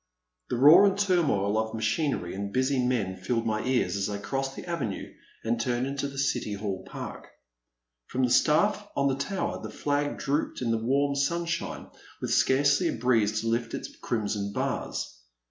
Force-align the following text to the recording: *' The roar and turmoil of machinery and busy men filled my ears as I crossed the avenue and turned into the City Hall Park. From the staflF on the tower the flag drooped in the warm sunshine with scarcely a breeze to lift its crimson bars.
*' 0.25 0.49
The 0.49 0.55
roar 0.57 0.87
and 0.87 0.97
turmoil 0.97 1.59
of 1.59 1.75
machinery 1.75 2.33
and 2.33 2.51
busy 2.51 2.83
men 2.83 3.17
filled 3.17 3.45
my 3.45 3.63
ears 3.63 3.95
as 3.97 4.09
I 4.09 4.17
crossed 4.17 4.55
the 4.55 4.65
avenue 4.67 5.13
and 5.43 5.61
turned 5.61 5.85
into 5.85 6.07
the 6.07 6.17
City 6.17 6.53
Hall 6.53 6.83
Park. 6.89 7.27
From 8.07 8.23
the 8.23 8.31
staflF 8.31 8.87
on 8.95 9.09
the 9.09 9.15
tower 9.23 9.61
the 9.61 9.69
flag 9.69 10.17
drooped 10.17 10.59
in 10.59 10.71
the 10.71 10.83
warm 10.83 11.13
sunshine 11.15 11.85
with 12.19 12.31
scarcely 12.33 12.87
a 12.87 12.93
breeze 12.93 13.41
to 13.41 13.47
lift 13.47 13.75
its 13.75 13.95
crimson 13.97 14.51
bars. 14.53 15.19